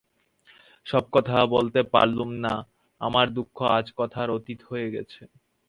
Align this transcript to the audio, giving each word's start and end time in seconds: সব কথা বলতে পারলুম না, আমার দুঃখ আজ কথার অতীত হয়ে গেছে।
সব 0.85 1.03
কথা 1.11 1.37
বলতে 1.55 1.79
পারলুম 1.93 2.29
না, 2.45 2.53
আমার 3.01 3.25
দুঃখ 3.37 3.57
আজ 3.77 3.87
কথার 3.99 4.27
অতীত 4.37 4.59
হয়ে 4.69 4.87
গেছে। 4.95 5.21